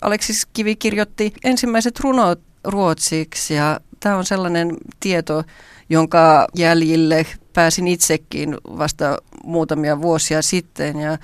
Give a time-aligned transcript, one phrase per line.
[0.00, 5.44] Aleksis Kivi kirjoitti ensimmäiset runot ruotsiksi ja tämä on sellainen tieto,
[5.88, 11.18] jonka jäljille pääsin itsekin vasta muutamia vuosia sitten ja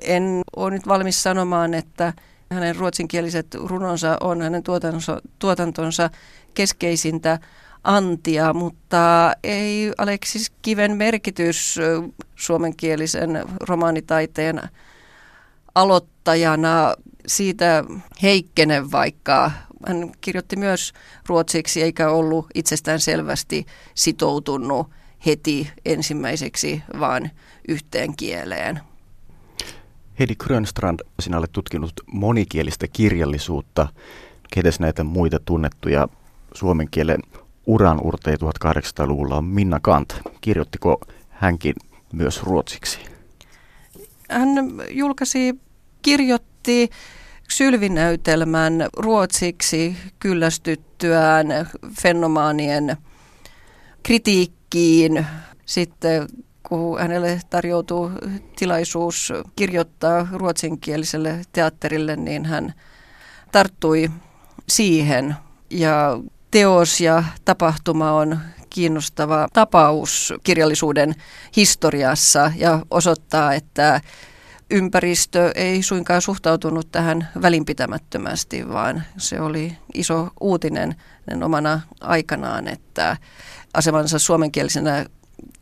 [0.00, 2.12] en ole nyt valmis sanomaan, että
[2.50, 6.10] hänen ruotsinkieliset runonsa on hänen tuotantonsa, tuotantonsa
[6.54, 7.38] keskeisintä
[7.84, 11.78] antia, mutta ei Aleksis Kiven merkitys
[12.36, 14.62] suomenkielisen romaanitaiteen
[15.74, 16.94] aloittajana
[17.26, 17.84] siitä
[18.22, 19.50] heikkene, vaikka
[19.86, 20.92] hän kirjoitti myös
[21.26, 24.90] ruotsiksi eikä ollut itsestään selvästi sitoutunut
[25.26, 27.30] heti ensimmäiseksi vaan
[27.68, 28.80] yhteen kieleen.
[30.18, 33.88] Hedi Grönstrand, sinä olet tutkinut monikielistä kirjallisuutta.
[34.54, 36.08] Ketes näitä muita tunnettuja
[36.54, 37.20] suomen kielen
[37.66, 40.20] uranurteja 1800-luvulla on Minna Kant.
[40.40, 41.74] Kirjoittiko hänkin
[42.12, 42.98] myös ruotsiksi?
[44.30, 44.48] Hän
[44.90, 45.54] julkaisi,
[46.64, 46.96] kirjoitti
[47.48, 51.46] sylvinäytelmän ruotsiksi kyllästyttyään
[52.02, 52.96] fenomaanien
[54.02, 55.26] kritiikkiin.
[55.66, 56.28] Sitten
[56.62, 58.10] kun hänelle tarjoutuu
[58.56, 62.74] tilaisuus kirjoittaa ruotsinkieliselle teatterille, niin hän
[63.52, 64.10] tarttui
[64.68, 65.36] siihen.
[65.70, 66.18] Ja
[66.50, 68.38] teos ja tapahtuma on
[68.70, 71.14] kiinnostava tapaus kirjallisuuden
[71.56, 74.00] historiassa ja osoittaa, että
[74.70, 80.96] ympäristö ei suinkaan suhtautunut tähän välinpitämättömästi, vaan se oli iso uutinen
[81.44, 83.16] omana aikanaan, että
[83.74, 85.06] asemansa suomenkielisenä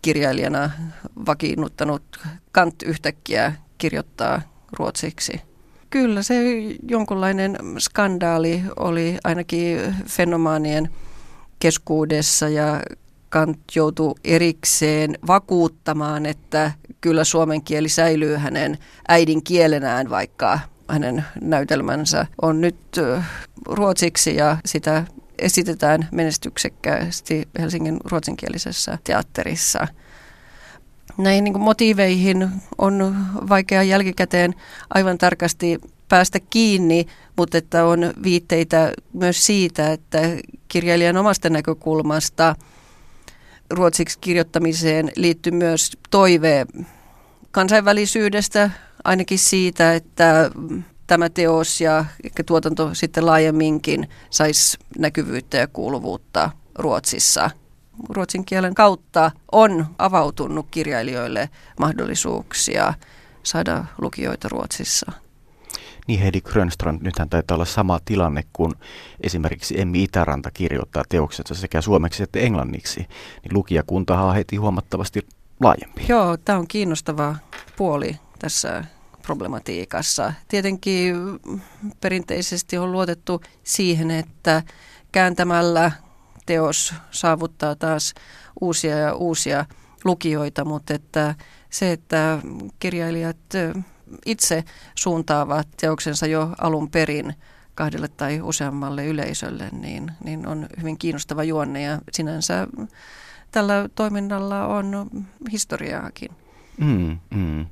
[0.03, 0.71] kirjailijana
[1.27, 2.03] vakiinnuttanut
[2.53, 4.43] Kant yhtäkkiä kirjoittaa
[4.79, 5.41] ruotsiksi.
[5.91, 6.35] Kyllä se
[6.89, 10.89] jonkunlainen skandaali oli ainakin fenomaanien
[11.59, 12.81] keskuudessa ja
[13.29, 16.73] Kant joutui erikseen vakuuttamaan, että
[17.03, 22.77] kyllä suomen kieli säilyy hänen äidin kielenään, vaikka hänen näytelmänsä on nyt
[23.67, 25.05] ruotsiksi ja sitä
[25.39, 29.87] esitetään menestyksekkäästi Helsingin ruotsinkielisessä teatterissa.
[31.19, 33.17] Näihin niin motiiveihin on
[33.49, 34.55] vaikea jälkikäteen
[34.95, 35.79] aivan tarkasti
[36.09, 37.07] päästä kiinni,
[37.37, 40.19] mutta että on viitteitä myös siitä, että
[40.69, 42.57] kirjailijan omasta näkökulmasta
[43.73, 46.67] ruotsiksi kirjoittamiseen liittyy myös toive
[47.51, 48.71] kansainvälisyydestä,
[49.05, 50.51] ainakin siitä, että
[51.07, 52.05] tämä teos ja
[52.47, 57.51] tuotanto sitten laajemminkin saisi näkyvyyttä ja kuuluvuutta Ruotsissa.
[58.09, 62.95] Ruotsin kielen kautta on avautunut kirjailijoille mahdollisuuksia
[63.43, 65.13] saada lukijoita Ruotsissa.
[66.09, 68.75] Niin Heidi Grönstrand, nythän taitaa olla sama tilanne, kun
[69.21, 75.27] esimerkiksi Emmi Itäranta kirjoittaa teoksensa sekä suomeksi että englanniksi, niin lukijakunta on heti huomattavasti
[75.61, 76.05] laajempi.
[76.09, 77.37] Joo, tämä on kiinnostava
[77.77, 78.85] puoli tässä
[79.23, 80.33] problematiikassa.
[80.49, 81.17] Tietenkin
[82.01, 84.63] perinteisesti on luotettu siihen, että
[85.13, 85.93] kääntämällä
[86.47, 88.15] teos saavuttaa taas
[88.61, 89.67] uusia ja uusia
[90.05, 91.35] lukijoita, mutta että
[91.71, 92.39] se, että
[92.79, 93.37] kirjailijat
[94.27, 94.65] itse
[94.95, 97.35] suuntaavat teoksensa jo alun perin
[97.75, 102.67] kahdelle tai useammalle yleisölle, niin, niin on hyvin kiinnostava juonne ja sinänsä
[103.51, 105.11] tällä toiminnalla on
[105.53, 106.31] historiaakin.
[106.79, 107.67] Mm, mm.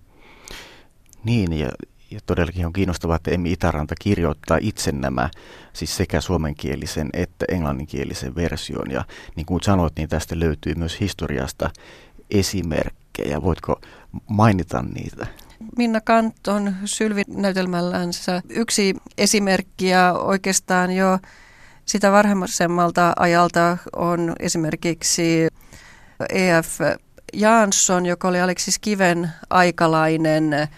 [1.25, 1.71] Niin, ja,
[2.11, 5.31] ja todellakin on kiinnostavaa, että Emmi Itäranta kirjoittaa itse nämä,
[5.73, 8.91] siis sekä suomenkielisen että englanninkielisen version.
[8.91, 9.05] Ja
[9.37, 11.71] niin kuin sanoit, niin tästä löytyy myös historiasta
[12.31, 13.43] esimerkkejä.
[13.43, 13.81] Voitko
[14.29, 15.27] mainita niitä?
[15.77, 21.19] Minna Kant on Sylvi-näytelmällänsä yksi esimerkki ja oikeastaan jo
[21.85, 25.49] sitä varhemmalta ajalta on esimerkiksi
[26.29, 26.81] E.F.
[27.33, 30.69] Jansson, joka oli Aleksis Kiven aikalainen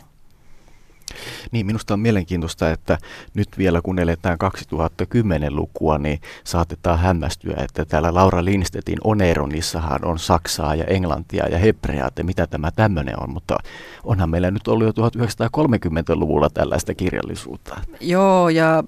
[1.50, 2.98] Niin, minusta on mielenkiintoista, että
[3.34, 10.74] nyt vielä kun eletään 2010-lukua, niin saatetaan hämmästyä, että täällä Laura Lindstedtin Oneronissahan on saksaa
[10.74, 13.58] ja englantia ja hebreaa, että mitä tämä tämmöinen on, mutta
[14.04, 17.80] onhan meillä nyt ollut jo 1930-luvulla tällaista kirjallisuutta.
[18.00, 18.84] Joo, ja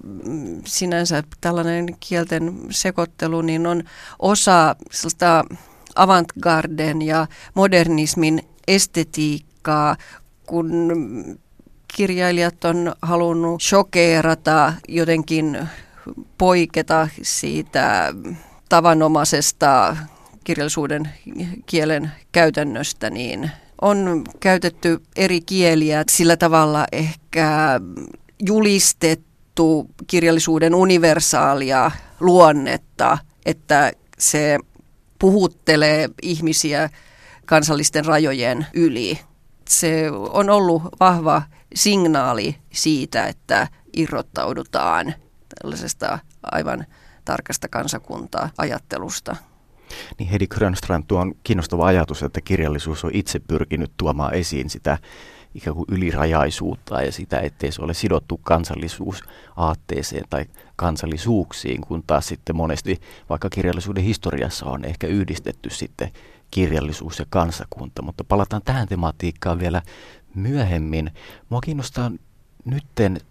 [0.65, 3.83] sinänsä tällainen kielten sekoittelu niin on
[4.19, 5.43] osa sellaista
[5.95, 9.95] avantgarden ja modernismin estetiikkaa,
[10.45, 10.91] kun
[11.95, 15.67] kirjailijat on halunnut shokeerata, jotenkin
[16.37, 18.13] poiketa siitä
[18.69, 19.97] tavanomaisesta
[20.43, 21.09] kirjallisuuden
[21.65, 23.51] kielen käytännöstä, niin
[23.81, 27.79] on käytetty eri kieliä sillä tavalla ehkä
[28.45, 34.57] julistettu kirjallisuuden universaalia luonnetta, että se
[35.19, 36.89] puhuttelee ihmisiä
[37.45, 39.19] kansallisten rajojen yli.
[39.69, 41.41] Se on ollut vahva
[41.75, 45.13] signaali siitä, että irrottaudutaan
[45.55, 46.85] tällaisesta aivan
[47.25, 49.35] tarkasta kansakuntaa ajattelusta.
[50.19, 54.97] Niin Hedi Grönstrand, tuo on kiinnostava ajatus, että kirjallisuus on itse pyrkinyt tuomaan esiin sitä
[55.55, 60.45] ikään kuin ylirajaisuutta ja sitä, ettei se ole sidottu kansallisuusaatteeseen tai
[60.75, 66.11] kansallisuuksiin, kun taas sitten monesti vaikka kirjallisuuden historiassa on ehkä yhdistetty sitten
[66.51, 68.01] kirjallisuus ja kansakunta.
[68.01, 69.81] Mutta palataan tähän tematiikkaan vielä
[70.35, 71.11] myöhemmin.
[71.49, 72.11] Mua kiinnostaa
[72.65, 73.21] nytten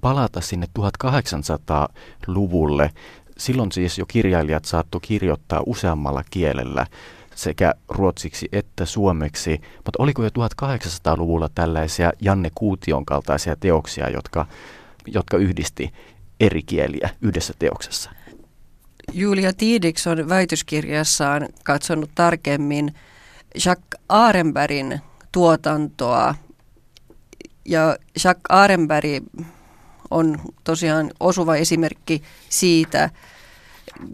[0.00, 2.90] palata sinne 1800-luvulle.
[3.38, 6.86] Silloin siis jo kirjailijat saatto kirjoittaa useammalla kielellä
[7.34, 14.46] sekä ruotsiksi että suomeksi, mutta oliko jo 1800-luvulla tällaisia Janne Kuution kaltaisia teoksia, jotka,
[15.06, 15.92] jotka yhdisti
[16.40, 18.10] eri kieliä yhdessä teoksessa?
[19.12, 22.94] Julia Tiidix on väitöskirjassaan katsonut tarkemmin
[23.64, 25.00] Jacques Arenbergin
[25.32, 26.34] tuotantoa.
[27.64, 29.24] Ja Jacques Arenberg
[30.10, 33.10] on tosiaan osuva esimerkki siitä,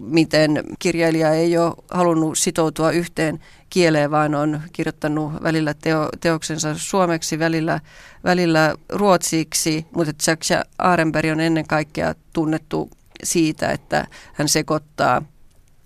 [0.01, 7.39] miten kirjailija ei ole halunnut sitoutua yhteen kieleen, vaan on kirjoittanut välillä teo, teoksensa suomeksi,
[7.39, 7.81] välillä,
[8.25, 12.91] välillä ruotsiksi, mutta Jacques Arenberg on ennen kaikkea tunnettu
[13.23, 15.23] siitä, että hän sekoittaa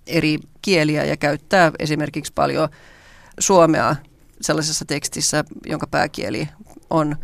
[0.07, 2.69] eri kieliä ja käyttää esimerkiksi paljon
[3.39, 3.95] suomea
[4.43, 6.49] sellaisessa tekstissä, jonka pääkieli
[6.89, 7.15] on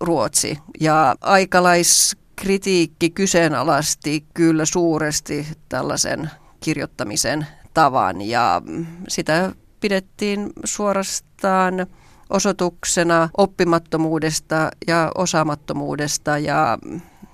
[0.00, 0.58] ruotsi.
[0.80, 6.30] Ja aikalaiskritiikki kyseenalaisti kyllä suuresti tällaisen
[6.60, 8.62] kirjoittamisen tavan ja
[9.08, 11.86] sitä pidettiin suorastaan
[12.30, 16.78] osoituksena oppimattomuudesta ja osaamattomuudesta ja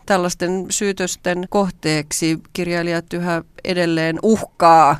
[0.06, 4.96] tällaisten syytösten kohteeksi kirjailijat yhä edelleen uhkaa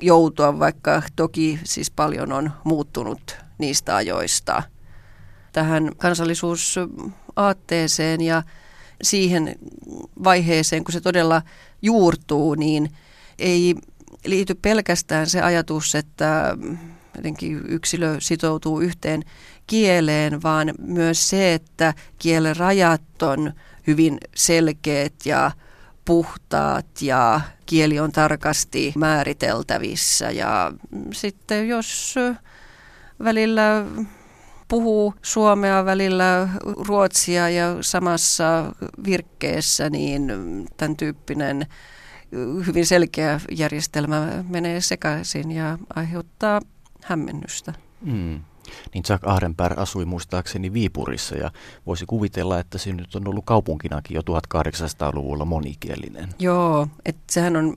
[0.00, 4.62] joutua, vaikka toki siis paljon on muuttunut niistä ajoista.
[5.52, 8.42] Tähän kansallisuusaatteeseen ja
[9.02, 9.54] siihen
[10.24, 11.42] vaiheeseen, kun se todella
[11.82, 12.90] juurtuu, niin
[13.38, 13.74] ei
[14.24, 16.56] liity pelkästään se ajatus, että
[17.16, 19.22] jotenkin yksilö sitoutuu yhteen
[19.66, 23.52] kieleen, vaan myös se, että kielen rajat on
[23.86, 25.50] hyvin selkeät ja
[26.04, 30.30] puhtaat ja kieli on tarkasti määriteltävissä.
[30.30, 30.72] Ja
[31.12, 32.14] sitten jos
[33.24, 33.84] välillä
[34.68, 36.48] puhuu suomea, välillä
[36.88, 38.74] ruotsia ja samassa
[39.04, 40.32] virkkeessä, niin
[40.76, 41.66] tämän tyyppinen
[42.66, 46.60] hyvin selkeä järjestelmä menee sekaisin ja aiheuttaa
[47.02, 47.72] hämmennystä.
[48.00, 48.40] Mm
[48.94, 51.50] niin Jack Ahrenberg asui muistaakseni Viipurissa ja
[51.86, 56.28] voisi kuvitella, että se nyt on ollut kaupunkinakin jo 1800-luvulla monikielinen.
[56.38, 57.76] Joo, että sehän on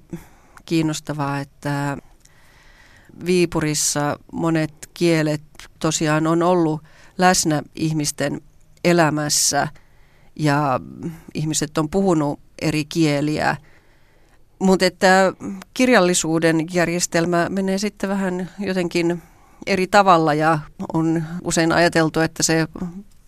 [0.65, 1.97] kiinnostavaa, että
[3.25, 5.41] Viipurissa monet kielet
[5.79, 6.81] tosiaan on ollut
[7.17, 8.41] läsnä ihmisten
[8.83, 9.67] elämässä
[10.35, 10.79] ja
[11.33, 13.57] ihmiset on puhunut eri kieliä.
[14.59, 15.33] Mutta että
[15.73, 19.21] kirjallisuuden järjestelmä menee sitten vähän jotenkin
[19.67, 20.59] eri tavalla ja
[20.93, 22.67] on usein ajateltu, että se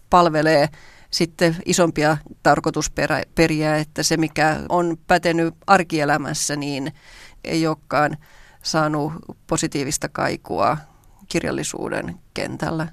[0.10, 0.70] palvelee
[1.12, 6.94] sitten isompia tarkoitusperiä, että se mikä on pätenyt arkielämässä, niin
[7.44, 8.18] ei olekaan
[8.64, 9.14] saanut
[9.48, 10.78] positiivista kaikua
[11.28, 12.88] kirjallisuuden kentällä.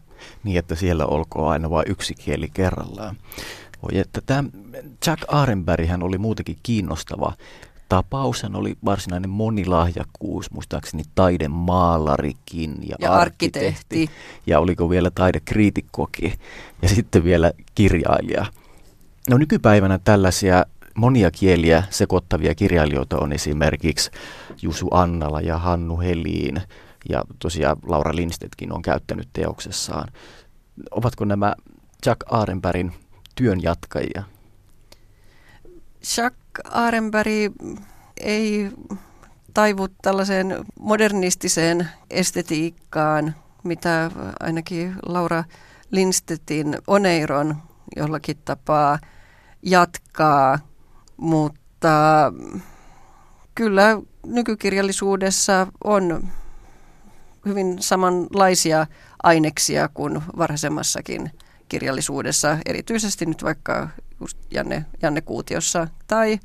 [0.45, 3.17] Niin, että siellä olkoon aina vain yksi kieli kerrallaan.
[3.83, 4.45] Voi että tämä
[5.07, 7.33] Jack Arenberg hän oli muutenkin kiinnostava
[7.89, 8.43] tapaus.
[8.43, 13.67] Hän oli varsinainen monilahjakkuus, muistaakseni taidemaalarikin ja, ja arkkitehti.
[13.67, 14.11] arkkitehti.
[14.47, 16.33] Ja oliko vielä taidekriitikkokin
[16.83, 18.47] ja sitten vielä kirjailija.
[19.31, 24.11] No nykypäivänä tällaisia monia kieliä sekoittavia kirjailijoita on esimerkiksi
[24.63, 26.63] Jusu Annala ja Hannu Heliin
[27.09, 30.09] ja tosiaan Laura Lindstedtkin on käyttänyt teoksessaan.
[30.91, 31.55] Ovatko nämä
[32.07, 32.93] Jack Aarenbergin
[33.35, 34.23] työn jatkajia?
[36.17, 36.37] Jack
[36.71, 37.53] Aarenberg
[38.17, 38.71] ei
[39.55, 43.35] taivu tällaiseen modernistiseen estetiikkaan,
[43.65, 45.45] mitä ainakin Laura
[45.91, 47.57] Lindstedtin Oneiron
[47.97, 48.99] jollakin tapaa
[49.63, 50.59] jatkaa,
[51.17, 52.33] mutta
[53.55, 56.29] kyllä nykykirjallisuudessa on
[57.47, 58.87] hyvin samanlaisia
[59.23, 61.31] aineksia kuin varhaisemmassakin
[61.69, 63.89] kirjallisuudessa, erityisesti nyt vaikka
[64.51, 66.39] Janne, Janne Kuutiossa tai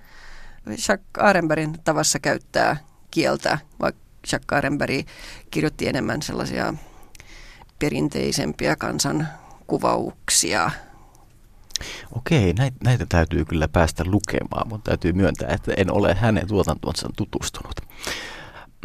[0.66, 2.78] Jacques Arenbergin tavassa käyttää
[3.12, 4.02] kieltä, vaikka
[4.32, 5.08] Jacques Arenberg
[5.52, 6.74] kirjoitti enemmän sellaisia
[7.80, 10.72] perinteisempiä kansankuvauksia.
[12.16, 17.10] Okei, näitä, näitä täytyy kyllä päästä lukemaan, mutta täytyy myöntää, että en ole hänen tuotantonsa
[17.18, 17.76] tutustunut.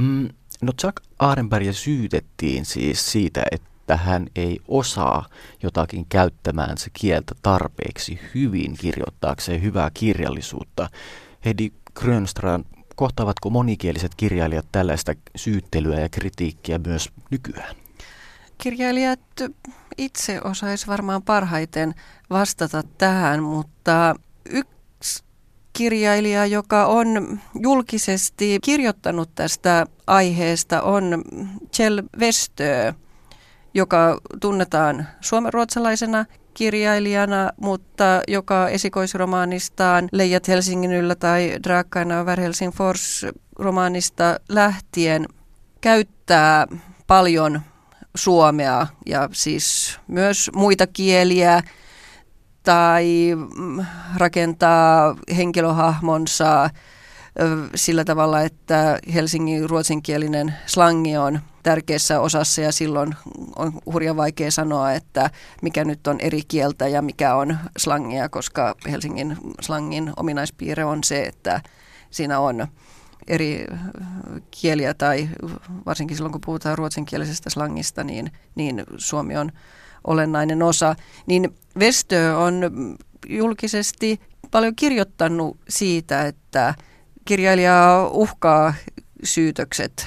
[0.00, 0.28] Mm,
[0.62, 5.28] no Jack Arenbergia syytettiin siis siitä, että hän ei osaa
[5.62, 10.90] jotakin käyttämäänsä kieltä tarpeeksi hyvin kirjoittaakseen hyvää kirjallisuutta.
[11.44, 12.64] Hedi Grönstrand,
[12.96, 17.83] kohtaavatko monikieliset kirjailijat tällaista syyttelyä ja kritiikkiä myös nykyään?
[18.58, 19.20] Kirjailijat
[19.98, 21.94] itse osais varmaan parhaiten
[22.30, 24.14] vastata tähän, mutta
[24.50, 25.24] yksi
[25.72, 31.24] kirjailija, joka on julkisesti kirjoittanut tästä aiheesta, on
[31.76, 32.94] Kjell Westö,
[33.74, 43.26] joka tunnetaan suomenruotsalaisena kirjailijana, mutta joka esikoisromaanistaan Leijat Helsingin yllä tai Draakkaina over Helsingfors
[43.58, 45.26] romaanista lähtien
[45.80, 46.66] käyttää
[47.06, 47.60] paljon
[48.14, 51.62] suomea ja siis myös muita kieliä
[52.62, 56.70] tai mm, rakentaa henkilöhahmonsa
[57.74, 63.14] sillä tavalla, että Helsingin ruotsinkielinen slangi on tärkeässä osassa ja silloin
[63.56, 65.30] on hurjan vaikea sanoa, että
[65.62, 71.22] mikä nyt on eri kieltä ja mikä on slangia, koska Helsingin slangin ominaispiirre on se,
[71.22, 71.60] että
[72.10, 72.66] siinä on
[73.28, 73.66] eri
[74.50, 75.28] kieliä tai
[75.86, 79.52] varsinkin silloin kun puhutaan ruotsinkielisestä slangista, niin, niin suomi on
[80.04, 80.96] olennainen osa.
[81.26, 82.60] Niin Vestö on
[83.28, 86.74] julkisesti paljon kirjoittanut siitä, että
[87.24, 88.74] kirjailija uhkaa
[89.24, 90.06] syytökset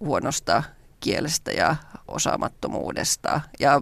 [0.00, 0.62] huonosta
[1.00, 1.76] kielestä ja
[2.08, 3.40] osaamattomuudesta.
[3.60, 3.80] Ja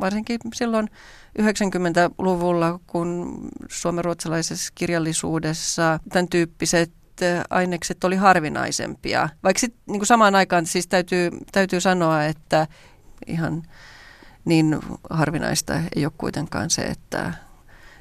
[0.00, 0.90] varsinkin silloin
[1.38, 6.92] 90-luvulla, kun suomenruotsalaisessa kirjallisuudessa tämän tyyppiset
[7.50, 9.28] ainekset oli harvinaisempia.
[9.44, 12.66] Vaikka sitten niin samaan aikaan siis täytyy, täytyy sanoa, että
[13.26, 13.62] ihan
[14.44, 14.78] niin
[15.10, 17.34] harvinaista ei ole kuitenkaan se, että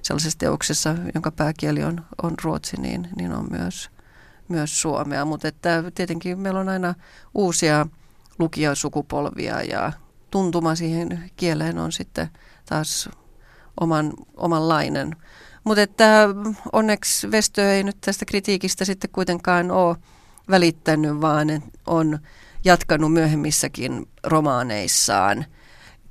[0.02, 3.90] sellaisessa teoksessa, jonka pääkieli on, on ruotsi, niin, niin on myös,
[4.48, 5.26] myös suomea.
[5.26, 6.96] Mutta että tietenkin meillä on aina
[7.34, 7.88] uusia
[8.40, 9.92] lukijasukupolvia ja
[10.32, 12.30] tuntuma siihen kieleen on sitten
[12.66, 13.10] taas
[13.80, 15.16] oman, omanlainen.
[15.70, 16.28] Mutta että
[16.72, 19.98] onneksi Vestö ei nyt tästä kritiikistä sitten kuitenkaan ole
[20.50, 22.20] välittänyt, vaan on
[22.66, 25.46] jatkanut myöhemmissäkin romaaneissaan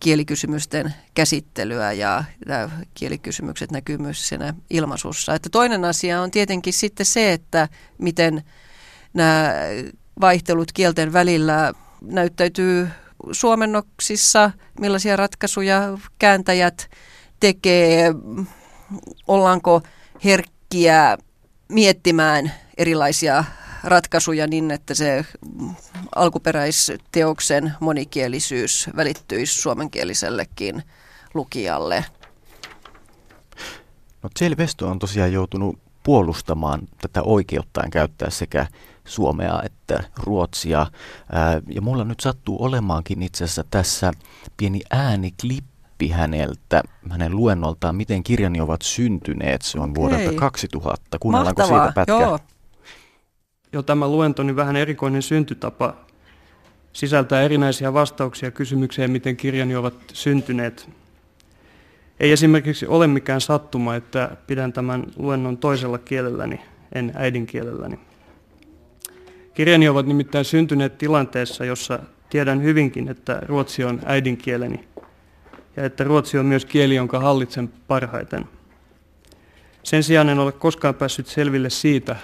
[0.01, 2.25] kielikysymysten käsittelyä ja
[2.95, 5.35] kielikysymykset näkyy myös siinä ilmaisussa.
[5.35, 8.45] Että toinen asia on tietenkin sitten se, että miten
[9.15, 9.55] nämä
[10.21, 12.89] vaihtelut kielten välillä näyttäytyy
[13.33, 14.51] suomennoksissa,
[14.81, 16.91] millaisia ratkaisuja kääntäjät
[17.41, 18.15] tekee,
[19.27, 19.83] ollaanko
[20.25, 21.19] herkkiä
[21.69, 23.45] miettimään erilaisia
[23.85, 25.25] ratkaisuja niin, että se
[26.15, 30.83] alkuperäisteoksen monikielisyys välittyisi suomenkielisellekin
[31.35, 32.05] lukijalle.
[34.23, 38.67] No Vesto on tosiaan joutunut puolustamaan tätä oikeuttaan käyttää sekä
[39.05, 40.87] suomea että ruotsia.
[41.69, 44.13] Ja mulla nyt sattuu olemaankin itse asiassa tässä
[44.57, 49.63] pieni ääniklippi häneltä, hänen luennoltaan, miten kirjani ovat syntyneet.
[49.63, 49.95] Se on Okei.
[49.95, 51.19] vuodelta 2000.
[51.21, 51.85] Kuunnellaanko Mahtavaa.
[51.85, 52.13] siitä pätkä?
[52.13, 52.39] Joo.
[53.73, 55.95] Jo tämä luentoni vähän erikoinen syntytapa
[56.93, 60.91] sisältää erinäisiä vastauksia kysymykseen, miten kirjani ovat syntyneet.
[62.21, 66.61] Ei esimerkiksi ole mikään sattuma, että pidän tämän luennon toisella kielelläni,
[66.95, 67.99] en äidinkielelläni.
[69.55, 71.99] Kirjani ovat nimittäin syntyneet tilanteessa, jossa
[72.31, 74.89] tiedän hyvinkin, että ruotsi on äidinkieleni
[75.79, 78.45] ja että ruotsi on myös kieli, jonka hallitsen parhaiten.
[79.83, 82.17] Sen sijaan en ole koskaan päässyt selville siitä,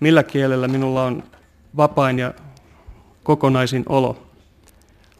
[0.00, 1.22] millä kielellä minulla on
[1.76, 2.34] vapain ja
[3.22, 4.26] kokonaisin olo.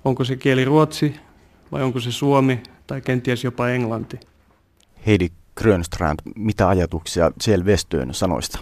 [0.05, 1.17] Onko se kieli ruotsi
[1.73, 4.21] vai onko se suomi tai kenties jopa englanti?
[5.07, 8.59] Heidi Grönstrand, mitä ajatuksia Kjell Westön sanoista?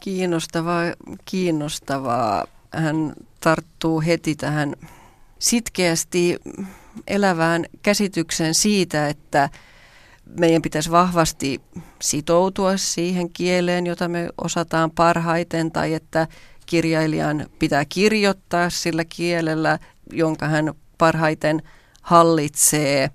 [0.00, 0.82] Kiinnostavaa,
[1.24, 2.46] kiinnostavaa.
[2.74, 4.74] Hän tarttuu heti tähän
[5.38, 6.38] sitkeästi
[7.06, 9.50] elävään käsitykseen siitä, että
[10.38, 11.60] meidän pitäisi vahvasti
[12.02, 16.28] sitoutua siihen kieleen, jota me osataan parhaiten, tai että
[16.66, 19.78] kirjailijan pitää kirjoittaa sillä kielellä,
[20.12, 21.62] jonka hän parhaiten
[22.02, 23.10] hallitsee,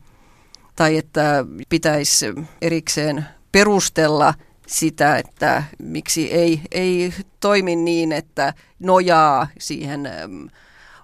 [0.76, 2.26] tai että pitäisi
[2.62, 4.34] erikseen perustella
[4.68, 10.50] sitä, että miksi ei, ei toimi niin, että nojaa siihen äm,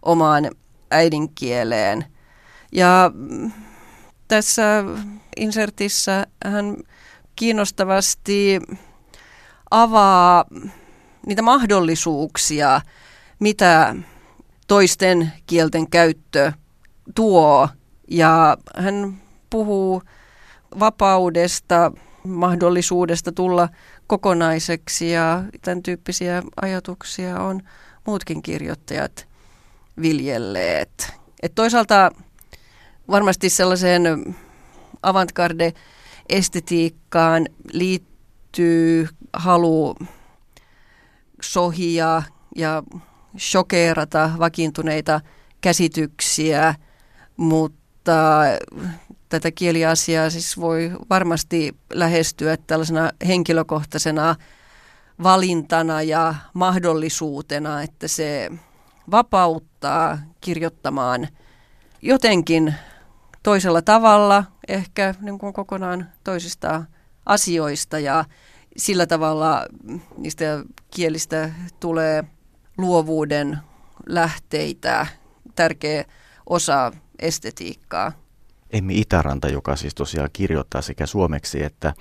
[0.02, 0.52] omaan
[0.92, 2.06] äidinkieleen.
[2.74, 3.52] Ja mm,
[4.28, 4.84] tässä
[5.38, 6.78] insertissä hän
[7.36, 8.60] kiinnostavasti
[9.72, 10.46] avaa
[11.26, 12.82] niitä mahdollisuuksia,
[13.40, 13.96] mitä
[14.68, 16.52] toisten kielten käyttö
[17.16, 17.70] tuo.
[18.08, 20.04] Ja hän puhuu
[20.80, 21.92] vapaudesta,
[22.24, 23.70] mahdollisuudesta tulla
[24.08, 27.62] kokonaiseksi ja tämän tyyppisiä ajatuksia on
[28.06, 29.28] muutkin kirjoittajat
[30.02, 31.14] viljelleet.
[31.44, 32.12] Et toisaalta
[33.08, 34.36] varmasti sellaiseen
[35.04, 39.96] avantgarde-estetiikkaan liittyy halu
[41.42, 42.24] sohia
[42.56, 42.84] ja
[43.40, 45.22] shokeerata vakiintuneita
[45.62, 46.76] käsityksiä,
[47.38, 48.42] mutta
[49.30, 54.36] tätä kieliasiaa siis voi varmasti lähestyä tällaisena henkilökohtaisena
[55.24, 58.52] valintana ja mahdollisuutena, että se
[59.12, 61.28] vapauttaa kirjoittamaan
[62.02, 62.76] jotenkin
[63.44, 66.84] toisella tavalla, ehkä niin kuin kokonaan toisista
[67.26, 68.26] asioista ja
[68.78, 69.66] sillä tavalla
[70.18, 70.64] niistä
[70.96, 72.24] kielistä tulee
[72.78, 73.58] luovuuden
[74.08, 75.08] lähteitä,
[75.56, 76.06] tärkeä
[76.50, 78.12] osa estetiikkaa.
[78.70, 81.94] Emmi Itäranta, joka siis tosiaan kirjoittaa sekä suomeksi että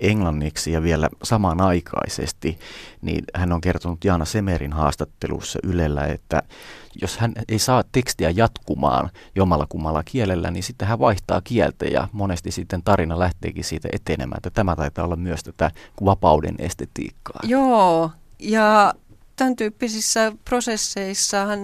[0.00, 2.58] englanniksi ja vielä samanaikaisesti,
[3.02, 6.42] niin hän on kertonut Jaana Semerin haastattelussa Ylellä, että
[7.00, 12.08] jos hän ei saa tekstiä jatkumaan jomalla kummalla kielellä, niin sitten hän vaihtaa kieltä ja
[12.12, 14.38] monesti sitten tarina lähteekin siitä etenemään.
[14.38, 15.70] Että tämä taitaa olla myös tätä
[16.04, 17.40] vapauden estetiikkaa.
[17.42, 18.94] Joo, ja
[19.36, 21.60] tämän tyyppisissä prosesseissahan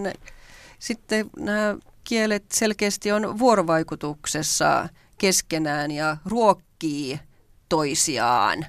[0.78, 7.20] sitten nämä kielet selkeästi on vuorovaikutuksessa keskenään ja ruokkii
[7.68, 8.66] toisiaan.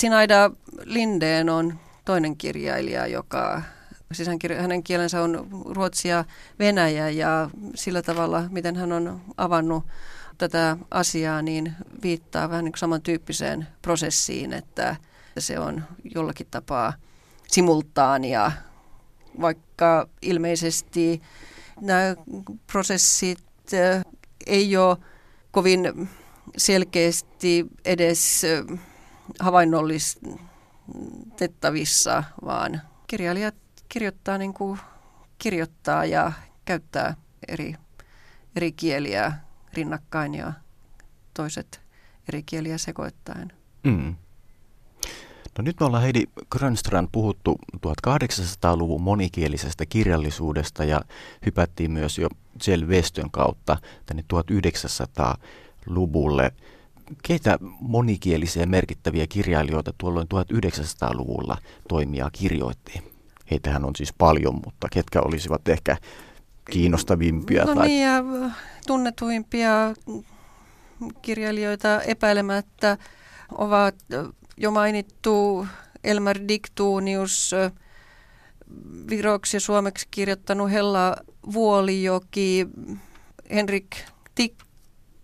[0.00, 0.50] Sinaida
[0.84, 3.62] Lindeen on toinen kirjailija, joka,
[4.12, 6.24] siis hän, hänen kielensä on ruotsi ja
[6.58, 9.84] venäjä ja sillä tavalla, miten hän on avannut
[10.38, 11.72] tätä asiaa, niin
[12.02, 14.96] viittaa vähän niin samantyyppiseen prosessiin, että
[15.38, 16.92] se on jollakin tapaa
[17.48, 18.52] simultaania,
[19.40, 21.22] vaikka ilmeisesti
[21.80, 22.16] nämä
[22.72, 23.38] prosessit
[23.72, 24.04] eh,
[24.46, 24.96] ei ole
[25.50, 26.08] kovin
[26.56, 28.42] selkeästi edes
[29.40, 33.54] havainnollistettavissa, vaan kirjailijat
[33.88, 34.78] kirjoittaa niin kuin
[35.38, 36.32] kirjoittaa ja
[36.64, 37.14] käyttää
[37.48, 37.74] eri,
[38.56, 39.32] eri kieliä
[39.72, 40.52] rinnakkain ja
[41.34, 41.80] toiset
[42.28, 43.52] eri kieliä sekoittaen.
[43.84, 44.16] Mm.
[45.58, 51.00] No nyt me ollaan Heidi Grönstrand puhuttu 1800-luvun monikielisestä kirjallisuudesta ja
[51.46, 52.28] hypättiin myös jo
[52.66, 55.36] Jell Westön kautta tänne 1900
[55.86, 56.52] luvulle.
[57.22, 61.56] Keitä monikielisiä merkittäviä kirjailijoita tuolloin 1900-luvulla
[61.88, 63.02] toimia kirjoitti?
[63.50, 65.96] Heitähän on siis paljon, mutta ketkä olisivat ehkä
[66.70, 67.64] kiinnostavimpia?
[67.64, 67.88] No tai...
[67.88, 68.24] niin, ja
[68.86, 69.94] tunnetuimpia
[71.22, 72.98] kirjailijoita epäilemättä
[73.52, 73.94] ovat
[74.56, 75.66] jo mainittu
[76.04, 77.54] Elmar Diktuunius,
[79.10, 81.16] viroksi ja suomeksi kirjoittanut Hella
[81.52, 82.66] Vuolijoki,
[83.50, 83.96] Henrik
[84.34, 84.69] Tikka,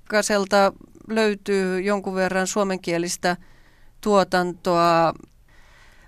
[0.06, 0.72] Pakkaselta
[1.08, 3.36] löytyy jonkun verran suomenkielistä
[4.00, 5.14] tuotantoa.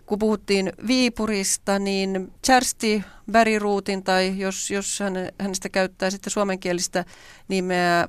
[0.07, 7.05] Kun puhuttiin Viipurista, niin Charsti Bäriruutin, tai jos, jos hän, hänestä käyttää sitten suomenkielistä
[7.49, 8.09] nimeä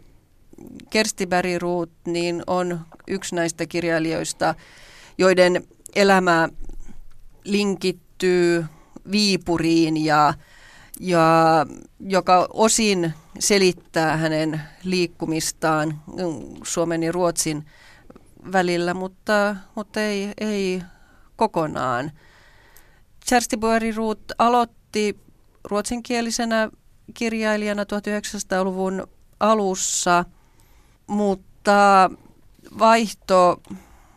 [0.89, 4.55] Kersti Bäriruut, niin on yksi näistä kirjailijoista,
[5.17, 6.49] joiden elämä
[7.43, 8.65] linkittyy
[9.11, 10.33] Viipuriin ja,
[10.99, 11.65] ja
[11.99, 16.01] joka osin selittää hänen liikkumistaan
[16.63, 17.65] Suomen ja Ruotsin
[18.51, 20.81] välillä, mutta, mutta ei, ei
[21.35, 22.11] kokonaan.
[23.29, 25.19] Kersti Bueriruut aloitti
[25.63, 26.69] ruotsinkielisenä
[27.13, 29.07] kirjailijana 1900-luvun
[29.39, 30.25] alussa,
[31.07, 32.11] mutta
[32.79, 33.61] vaihto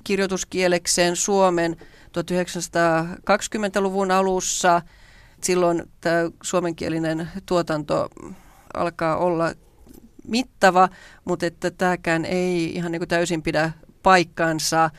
[0.05, 4.83] kirjoituskielekseen suomen 1920-luvun alussa.
[5.45, 8.09] Silloin tämä suomenkielinen tuotanto
[8.75, 9.53] alkaa olla
[10.29, 10.89] mittava,
[11.25, 14.91] mutta että tämäkään ei ihan niin kuin täysin pidä paikkansa,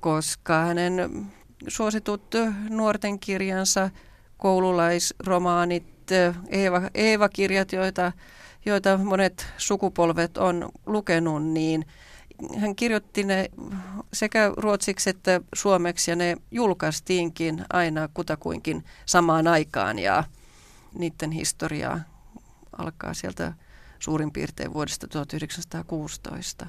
[0.00, 1.26] koska hänen
[1.68, 2.34] suositut
[2.70, 3.90] nuorten kirjansa,
[4.36, 5.92] koululaisromaanit,
[6.48, 8.12] Eeva, Eeva-kirjat, joita,
[8.66, 11.84] joita monet sukupolvet on lukenut, niin
[12.58, 13.50] hän kirjoitti ne
[14.12, 20.24] sekä ruotsiksi että suomeksi ja ne julkaistiinkin aina kutakuinkin samaan aikaan ja
[20.94, 22.00] niiden historiaa
[22.78, 23.52] alkaa sieltä
[23.98, 26.66] suurin piirtein vuodesta 1916.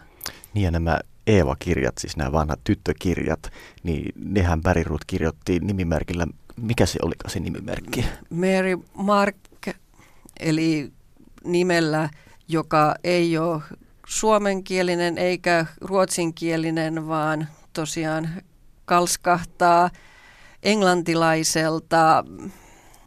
[0.53, 3.51] Niin ja nämä Eeva-kirjat, siis nämä vanhat tyttökirjat,
[3.83, 8.05] niin nehän Bärirut kirjoitti nimimerkillä, mikä se oli se nimimerkki?
[8.29, 9.35] Mary Mark,
[10.39, 10.91] eli
[11.43, 12.09] nimellä,
[12.47, 13.61] joka ei ole
[14.07, 18.29] suomenkielinen eikä ruotsinkielinen, vaan tosiaan
[18.85, 19.89] kalskahtaa
[20.63, 22.23] englantilaiselta.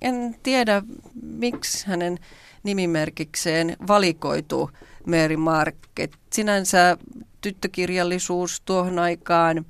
[0.02, 0.82] En tiedä,
[1.22, 2.18] miksi hänen
[2.62, 4.70] nimimerkikseen valikoitu
[5.06, 6.16] Mary Market.
[6.32, 6.96] Sinänsä
[7.40, 9.64] tyttökirjallisuus tuohon aikaan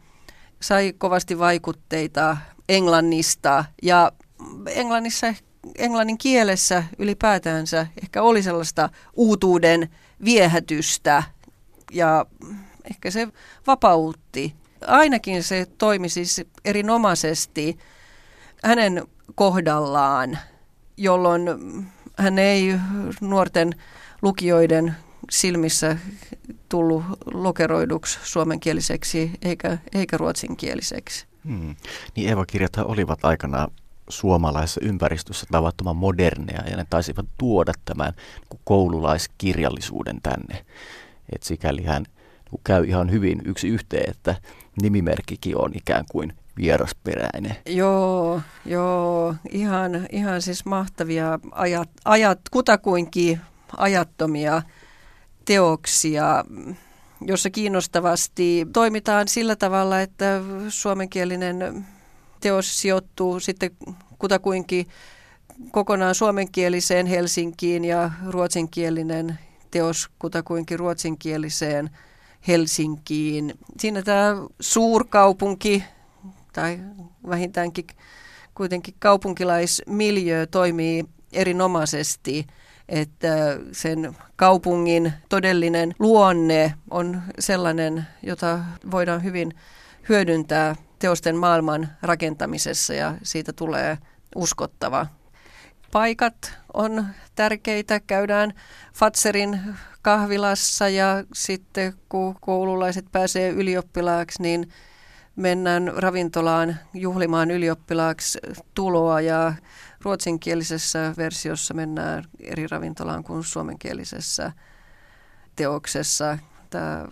[0.60, 2.36] sai kovasti vaikutteita
[2.68, 4.12] Englannista ja
[4.66, 5.34] Englannissa,
[5.78, 9.88] englannin kielessä ylipäätänsä ehkä oli sellaista uutuuden
[10.24, 11.22] viehätystä
[11.92, 12.26] ja
[12.90, 13.28] ehkä se
[13.66, 14.54] vapautti.
[14.86, 17.78] Ainakin se toimi siis erinomaisesti
[18.64, 20.38] hänen kohdallaan,
[20.96, 21.42] jolloin
[22.18, 22.74] hän ei
[23.20, 23.74] nuorten
[24.22, 24.94] lukijoiden
[25.30, 25.96] silmissä
[26.68, 31.26] tullut lokeroiduksi suomenkieliseksi eikä, eikä ruotsinkieliseksi.
[31.44, 31.76] Hmm.
[32.16, 33.70] Niin Eeva-kirjat olivat aikanaan
[34.08, 38.12] suomalaisessa ympäristössä tavattoman moderneja ja ne taisivat tuoda tämän
[38.50, 40.66] niin koululaiskirjallisuuden tänne.
[41.34, 42.04] Et sikäli hän
[42.52, 44.34] niin käy ihan hyvin yksi yhteen, että
[44.82, 47.56] nimimerkkikin on ikään kuin vierasperäinen.
[47.66, 53.40] Joo, joo, ihan, ihan siis mahtavia ajat, ajat kutakuinkin
[53.76, 54.62] ajattomia
[55.44, 56.44] teoksia,
[57.20, 61.86] jossa kiinnostavasti toimitaan sillä tavalla, että suomenkielinen
[62.46, 63.70] teos sijoittuu sitten
[64.18, 64.86] kutakuinkin
[65.70, 69.38] kokonaan suomenkieliseen Helsinkiin ja ruotsinkielinen
[69.70, 71.90] teos kutakuinkin ruotsinkieliseen
[72.48, 73.54] Helsinkiin.
[73.78, 75.84] Siinä tämä suurkaupunki
[76.52, 76.78] tai
[77.28, 77.86] vähintäänkin
[78.54, 82.46] kuitenkin kaupunkilaismiljö toimii erinomaisesti,
[82.88, 88.58] että sen kaupungin todellinen luonne on sellainen, jota
[88.90, 89.52] voidaan hyvin
[90.08, 93.98] hyödyntää teosten maailman rakentamisessa ja siitä tulee
[94.36, 95.06] uskottava.
[95.92, 98.00] Paikat on tärkeitä.
[98.00, 98.54] Käydään
[98.94, 99.60] Fatserin
[100.02, 104.68] kahvilassa ja sitten kun koululaiset pääsee ylioppilaaksi, niin
[105.36, 108.38] mennään ravintolaan juhlimaan ylioppilaaksi
[108.74, 109.52] tuloa ja
[110.02, 114.52] ruotsinkielisessä versiossa mennään eri ravintolaan kuin suomenkielisessä
[115.56, 116.38] teoksessa.
[116.70, 117.06] Tämä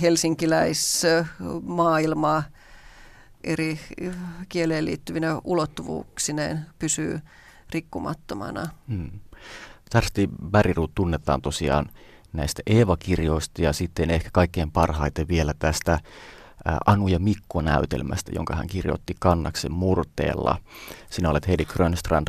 [0.00, 2.42] helsinkiläismaailma
[3.46, 3.80] eri
[4.48, 7.20] kieleen liittyvinä ulottuvuuksineen pysyy
[7.70, 8.66] rikkumattomana.
[8.88, 9.10] Hmm.
[9.90, 11.86] Tarsti Bärirut tunnetaan tosiaan
[12.32, 16.00] näistä Eeva-kirjoista ja sitten ehkä kaikkein parhaiten vielä tästä
[16.86, 20.58] Anu ja Mikko-näytelmästä, jonka hän kirjoitti Kannaksen murteella.
[21.10, 22.28] Sinä olet Heidi Grönstrand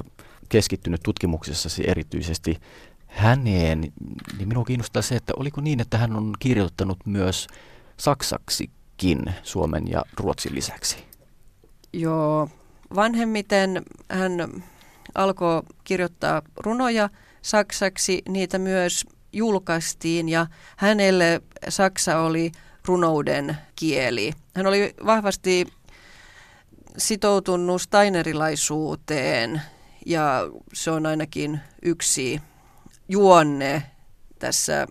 [0.49, 2.59] keskittynyt tutkimuksessasi erityisesti
[3.07, 3.81] häneen,
[4.37, 7.47] niin minua kiinnostaa se, että oliko niin, että hän on kirjoittanut myös
[7.97, 11.06] saksaksikin Suomen ja Ruotsin lisäksi?
[11.93, 12.49] Joo,
[12.95, 14.63] vanhemmiten hän
[15.15, 17.09] alkoi kirjoittaa runoja
[17.41, 20.47] saksaksi, niitä myös julkaistiin ja
[20.77, 22.51] hänelle saksa oli
[22.85, 24.33] runouden kieli.
[24.55, 25.67] Hän oli vahvasti
[26.97, 29.61] sitoutunut steinerilaisuuteen
[30.05, 30.41] ja
[30.73, 32.41] se on ainakin yksi
[33.09, 33.83] juonne
[34.39, 34.87] tässä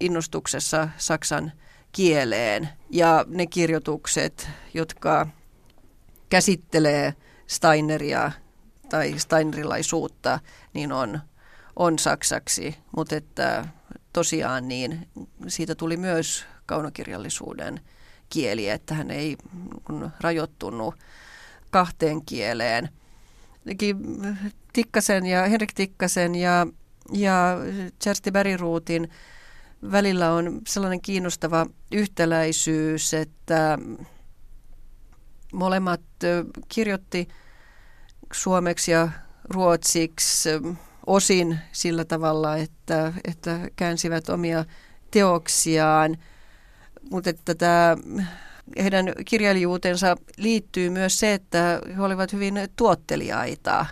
[0.00, 1.52] innostuksessa saksan
[1.92, 2.68] kieleen.
[2.90, 5.26] Ja ne kirjoitukset, jotka
[6.30, 7.14] käsittelee
[7.46, 8.32] Steineria
[8.88, 10.40] tai Steinerilaisuutta,
[10.74, 11.20] niin on,
[11.76, 12.76] on saksaksi.
[12.96, 13.64] Mutta että
[14.12, 15.08] tosiaan niin
[15.48, 17.80] siitä tuli myös kaunokirjallisuuden
[18.28, 19.36] kieli, että hän ei
[20.20, 20.94] rajoittunut
[21.70, 22.88] kahteen kieleen.
[24.72, 26.66] Tikkasen ja Henrik Tikkasen ja,
[27.12, 27.58] ja
[28.04, 29.10] Kersti Beriruutin
[29.92, 33.78] välillä on sellainen kiinnostava yhtäläisyys, että
[35.52, 36.00] molemmat
[36.68, 37.28] kirjoitti
[38.32, 39.08] suomeksi ja
[39.54, 40.48] ruotsiksi
[41.06, 44.64] osin sillä tavalla, että, että käänsivät omia
[45.10, 46.16] teoksiaan–
[47.10, 47.96] mutta että tämä
[48.82, 53.86] heidän kirjailijuutensa liittyy myös se, että he olivat hyvin tuotteliaita.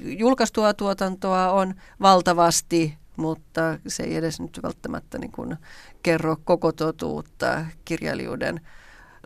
[0.00, 5.56] Julkaistua tuotantoa on valtavasti, mutta se ei edes nyt välttämättä niin kuin
[6.02, 8.60] kerro koko totuutta kirjailijuuden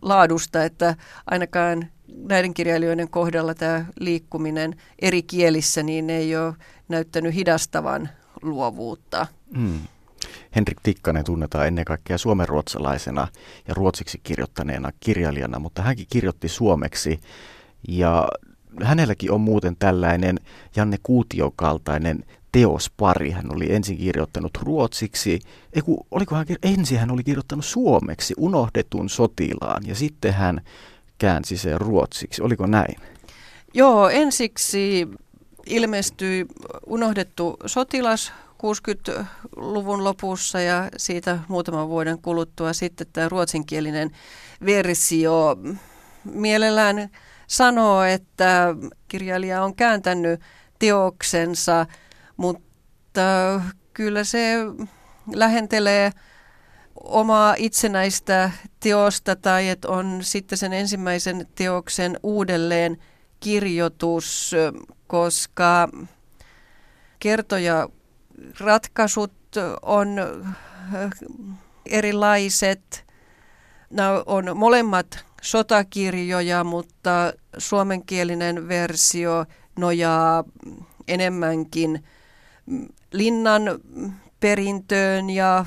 [0.02, 0.94] laadusta, että
[1.26, 6.54] ainakaan näiden kirjailijoiden kohdalla tämä liikkuminen eri kielissä niin ei ole
[6.88, 8.08] näyttänyt hidastavan
[8.42, 9.26] luovuutta.
[9.56, 9.80] Mm.
[10.56, 13.28] Henrik Tikkanen tunnetaan ennen kaikkea suomenruotsalaisena
[13.68, 17.20] ja ruotsiksi kirjoittaneena kirjailijana, mutta hänkin kirjoitti suomeksi
[17.88, 18.28] ja
[18.82, 20.38] hänelläkin on muuten tällainen
[20.76, 22.24] Janne Kuution kaltainen
[22.58, 23.30] teospari.
[23.30, 25.40] Hän oli ensin kirjoittanut ruotsiksi,
[25.72, 30.60] ei kun, oliko hän, ensin hän oli kirjoittanut suomeksi unohdetun sotilaan ja sitten hän
[31.18, 32.42] käänsi sen ruotsiksi.
[32.42, 32.96] Oliko näin?
[33.74, 35.08] Joo, ensiksi
[35.66, 36.46] ilmestyi
[36.86, 44.10] unohdettu sotilas 60-luvun lopussa ja siitä muutaman vuoden kuluttua sitten tämä ruotsinkielinen
[44.66, 45.56] versio
[46.24, 47.08] mielellään
[47.46, 48.74] sanoo, että
[49.08, 50.40] kirjailija on kääntänyt
[50.78, 51.86] teoksensa,
[52.38, 53.60] mutta
[53.94, 54.54] kyllä se
[55.32, 56.12] lähentelee
[57.04, 62.98] omaa itsenäistä teosta tai että on sitten sen ensimmäisen teoksen uudelleen
[63.40, 64.52] kirjoitus,
[65.06, 65.88] koska
[67.18, 67.88] kertoja
[68.60, 69.32] ratkaisut
[69.82, 70.16] on
[71.86, 73.06] erilaiset.
[73.90, 79.44] Nämä on molemmat sotakirjoja, mutta suomenkielinen versio
[79.78, 80.44] nojaa
[81.08, 82.04] enemmänkin
[83.12, 83.62] linnan
[84.40, 85.66] perintöön ja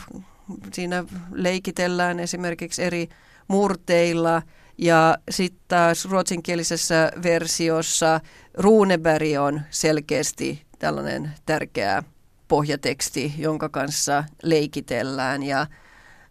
[0.73, 3.09] siinä leikitellään esimerkiksi eri
[3.47, 4.41] murteilla
[4.77, 8.19] ja sitten taas ruotsinkielisessä versiossa
[8.53, 12.03] Runeberg on selkeästi tällainen tärkeä
[12.47, 15.43] pohjateksti, jonka kanssa leikitellään.
[15.43, 15.67] Ja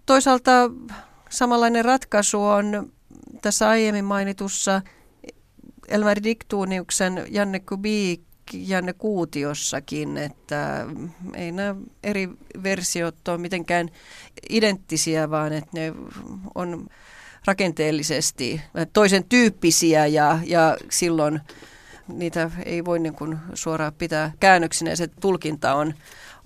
[0.07, 0.51] toisaalta
[1.31, 2.93] samanlainen ratkaisu on
[3.43, 4.83] tässä aiemmin mainitussa
[5.89, 8.21] Elmari Diktuuniuksen Janne Kubik
[8.53, 10.87] Janne Kuutiossakin, että
[11.35, 12.29] ei nämä eri
[12.63, 13.89] versiot ole mitenkään
[14.51, 15.93] identtisiä, vaan että ne
[16.55, 16.87] on
[17.45, 18.61] rakenteellisesti
[18.93, 21.41] toisen tyyppisiä ja, ja silloin
[22.09, 25.95] niitä ei voi niin kuin suoraan pitää käännöksinä ja se tulkinta on,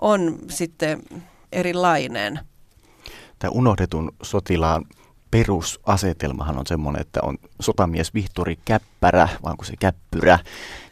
[0.00, 1.02] on sitten
[1.52, 2.40] erilainen.
[3.38, 4.84] Tämä unohdetun sotilaan
[5.34, 10.38] perusasetelmahan on semmoinen, että on sotamies Vihtori Käppärä, vaan kuin se käppyrä,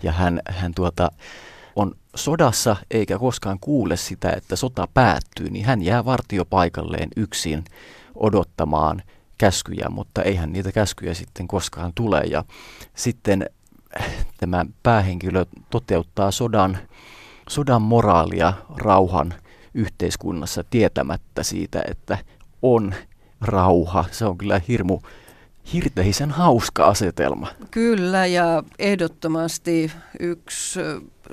[0.02, 1.10] ja hän, hän tuota,
[1.76, 7.64] on sodassa eikä koskaan kuule sitä, että sota päättyy, niin hän jää vartiopaikalleen yksin
[8.14, 9.02] odottamaan
[9.38, 12.20] käskyjä, mutta eihän niitä käskyjä sitten koskaan tule.
[12.20, 12.44] Ja
[12.94, 13.50] sitten
[14.36, 16.78] tämä päähenkilö toteuttaa sodan,
[17.48, 19.34] sodan moraalia rauhan
[19.74, 22.18] yhteiskunnassa tietämättä siitä, että
[22.62, 22.94] on
[23.42, 24.04] rauha.
[24.10, 25.00] Se on kyllä hirmu
[25.72, 27.48] hirteisen hauska asetelma.
[27.70, 30.80] Kyllä ja ehdottomasti yksi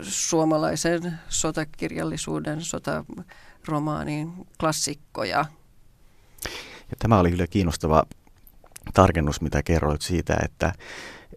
[0.02, 5.46] suomalaisen sotakirjallisuuden, sotaromaanin klassikkoja.
[6.90, 8.04] Ja tämä oli kyllä kiinnostava
[8.94, 10.74] tarkennus, mitä kerroit siitä, että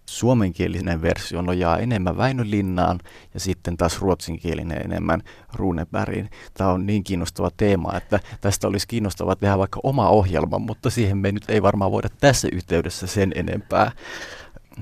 [0.06, 3.00] suomenkielinen versio nojaa enemmän Väinölinnaan
[3.34, 5.22] ja sitten taas ruotsinkielinen enemmän
[5.54, 6.30] Runebergiin.
[6.54, 11.18] Tämä on niin kiinnostava teema, että tästä olisi kiinnostava tehdä vaikka oma ohjelma, mutta siihen
[11.18, 13.92] me nyt ei varmaan voida tässä yhteydessä sen enempää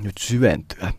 [0.03, 0.93] nyt syventyä.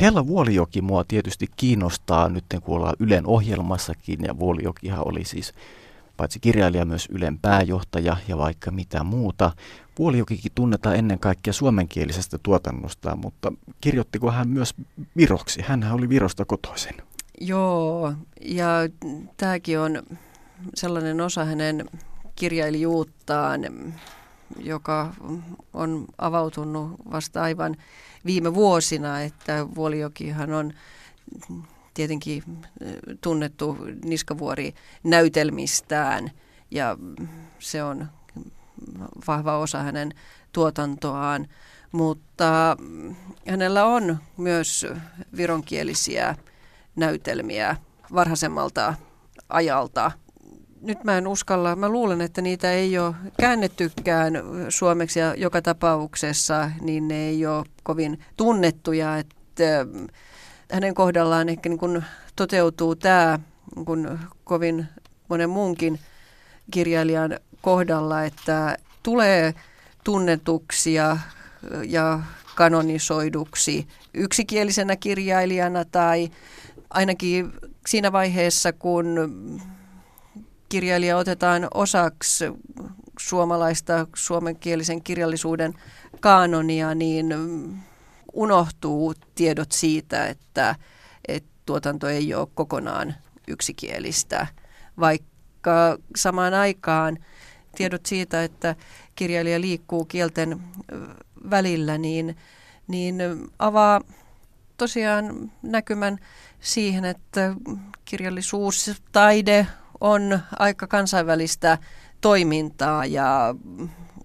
[0.00, 5.52] Hella Vuolijoki mua tietysti kiinnostaa nyt kun ollaan Ylen ohjelmassakin ja Vuolijokihan oli siis
[6.16, 9.52] paitsi kirjailija myös Ylen pääjohtaja ja vaikka mitä muuta.
[9.94, 14.74] Puolijokikin tunnetaan ennen kaikkea suomenkielisestä tuotannosta, mutta kirjoittiko hän myös
[15.16, 15.62] viroksi?
[15.62, 16.94] Hän oli Virosta kotoisin.
[17.40, 18.68] Joo, ja
[19.36, 20.02] tämäkin on
[20.74, 21.86] sellainen osa hänen
[22.36, 23.60] kirjailijuuttaan,
[24.58, 25.14] joka
[25.72, 27.76] on avautunut vasta aivan
[28.24, 30.72] viime vuosina, että Vuolijokihan on
[31.94, 32.42] tietenkin
[33.20, 36.30] tunnettu Niskavuori näytelmistään
[36.70, 36.98] ja
[37.58, 38.06] se on
[39.26, 40.12] vahva osa hänen
[40.52, 41.46] tuotantoaan,
[41.92, 42.76] mutta
[43.48, 44.86] hänellä on myös
[45.36, 46.36] vironkielisiä
[46.96, 47.76] näytelmiä
[48.14, 48.94] varhaisemmalta
[49.48, 50.12] ajalta.
[50.80, 54.32] Nyt mä en uskalla, mä luulen, että niitä ei ole käännettykään
[54.68, 59.86] suomeksi ja joka tapauksessa, niin ne ei ole kovin tunnettuja, että
[60.74, 62.04] hänen kohdallaan ehkä niin kuin
[62.36, 63.38] toteutuu tämä
[63.76, 64.86] niin kuin kovin
[65.28, 66.00] monen muunkin
[66.70, 69.54] kirjailijan kohdalla, että tulee
[70.04, 71.16] tunnetuksia
[71.86, 72.20] ja
[72.54, 76.30] kanonisoiduksi yksikielisenä kirjailijana tai
[76.90, 77.52] ainakin
[77.86, 79.30] siinä vaiheessa, kun
[80.68, 82.44] kirjailija otetaan osaksi
[83.18, 85.74] suomalaista suomenkielisen kirjallisuuden
[86.20, 87.34] kaanonia, niin
[88.34, 90.74] unohtuu tiedot siitä, että,
[91.28, 93.14] että tuotanto ei ole kokonaan
[93.48, 94.46] yksikielistä,
[95.00, 97.18] vaikka samaan aikaan
[97.76, 98.76] tiedot siitä, että
[99.14, 100.60] kirjailija liikkuu kielten
[101.50, 102.36] välillä, niin,
[102.88, 103.16] niin
[103.58, 104.00] avaa
[104.76, 106.18] tosiaan näkymän
[106.60, 107.54] siihen, että
[108.04, 109.66] kirjallisuus, taide
[110.00, 111.78] on aika kansainvälistä
[112.20, 113.54] toimintaa ja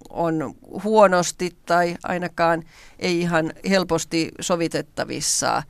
[0.10, 2.64] on huonosti tai ainakaan
[3.00, 5.64] ei ihan helposti sovitettavissa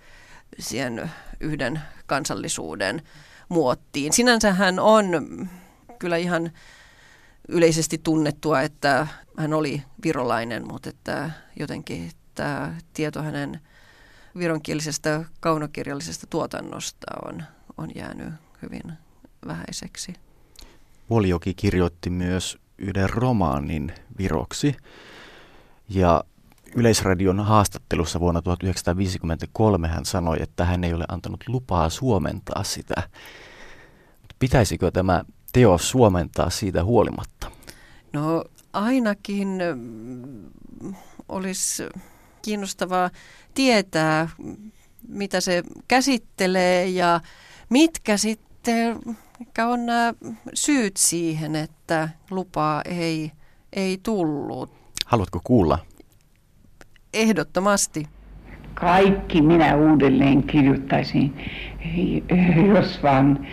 [0.59, 3.01] siihen yhden kansallisuuden
[3.49, 4.13] muottiin.
[4.13, 5.05] Sinänsä hän on
[5.99, 6.51] kyllä ihan
[7.47, 13.61] yleisesti tunnettua, että hän oli virolainen, mutta että jotenkin tämä tieto hänen
[14.37, 17.43] vironkielisestä kaunokirjallisesta tuotannosta on,
[17.77, 18.93] on jäänyt hyvin
[19.47, 20.13] vähäiseksi.
[21.09, 24.75] Vuolijoki kirjoitti myös yhden romaanin viroksi.
[25.89, 26.23] Ja
[26.75, 32.95] Yleisradion haastattelussa vuonna 1953 hän sanoi, että hän ei ole antanut lupaa suomentaa sitä.
[34.39, 37.51] Pitäisikö tämä teos suomentaa siitä huolimatta?
[38.13, 40.95] No ainakin mm,
[41.29, 41.83] olisi
[42.41, 43.09] kiinnostavaa
[43.53, 44.29] tietää,
[45.07, 47.21] mitä se käsittelee ja
[47.69, 48.99] mitkä sitten
[49.39, 50.13] mikä on nämä
[50.53, 53.31] syyt siihen, että lupaa ei,
[53.73, 54.71] ei tullut.
[55.05, 55.79] Haluatko kuulla?
[57.13, 58.05] Ehdottomasti.
[58.73, 61.33] Kaikki minä uudelleen kirjoittaisin,
[62.73, 63.47] jos vaan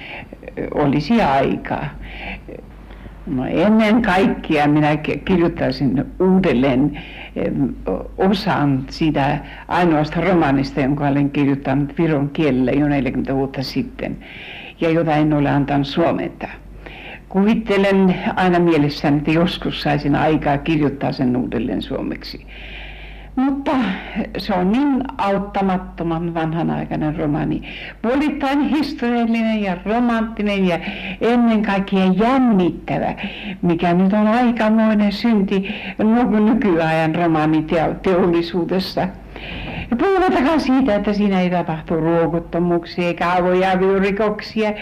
[0.74, 1.88] olisi aikaa.
[3.26, 7.02] No ennen kaikkea minä kirjoittaisin uudelleen
[8.18, 14.18] osan siitä ainoasta romanista, jonka olen kirjoittanut viron kielellä jo 40 vuotta sitten
[14.80, 16.50] ja jota en ole antanut suomentaa.
[17.28, 22.46] Kuvittelen aina mielessäni, että joskus saisin aikaa kirjoittaa sen uudelleen suomeksi.
[23.36, 23.72] Mutta
[24.38, 27.62] se on niin auttamattoman vanhanaikainen romaani.
[28.02, 30.78] Puolittain historiallinen ja romanttinen ja
[31.20, 33.14] ennen kaikkea jännittävä,
[33.62, 35.74] mikä nyt on aikamoinen synti
[36.44, 39.08] nykyajan romaaniteollisuudessa.
[39.90, 44.72] Ja puhumattakaan siitä, että siinä ei tapahtu ruokottomuuksia eikä avojaviorikoksia,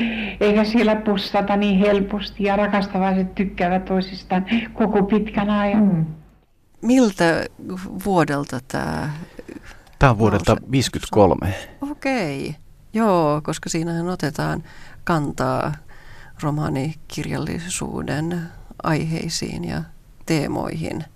[0.41, 5.85] eikä siellä pustata niin helposti ja rakastavaiset tykkäävät toisistaan koko pitkän ajan.
[5.85, 6.05] Mm.
[6.85, 7.47] Miltä
[8.05, 9.11] vuodelta tämä?
[9.99, 11.55] Tämä on vuodelta 1953.
[11.81, 12.61] Okei, okay.
[12.93, 14.65] joo, koska siinähän otetaan
[15.05, 15.75] kantaa
[16.43, 18.43] romaanikirjallisuuden
[18.83, 19.83] aiheisiin ja
[20.27, 21.05] teemoihin–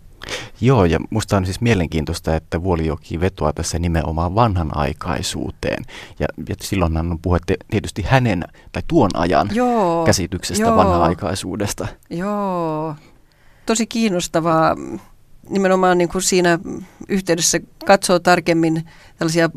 [0.61, 5.85] Joo, ja musta on siis mielenkiintoista, että Vuolijoki vetoaa tässä nimenomaan vanhanaikaisuuteen.
[6.19, 7.39] Ja, ja silloinhan on puhe
[7.71, 11.89] tietysti hänen tai tuon ajan joo, käsityksestä joo, vanhanaikaisuudesta.
[12.11, 12.95] Joo,
[13.67, 14.77] tosi kiinnostavaa
[15.49, 16.59] nimenomaan niin kuin siinä
[17.09, 18.85] yhteydessä katsoo tarkemmin
[19.19, 19.51] tällaisia